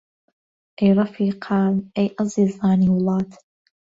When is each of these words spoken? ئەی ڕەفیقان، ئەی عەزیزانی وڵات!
ئەی 0.79 0.91
ڕەفیقان، 0.97 1.75
ئەی 1.95 2.07
عەزیزانی 2.19 2.91
وڵات! 2.93 3.29